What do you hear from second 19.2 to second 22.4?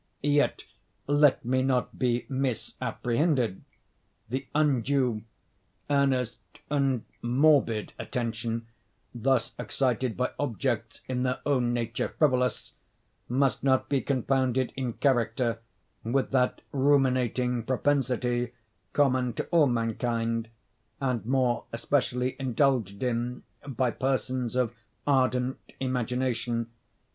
to all mankind, and more especially